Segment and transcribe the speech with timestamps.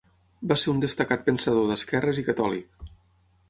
[0.51, 2.85] Va ser un destacat pensador d'esquerres i catòlic.